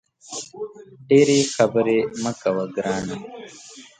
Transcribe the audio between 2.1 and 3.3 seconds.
مه کوه ګرانه!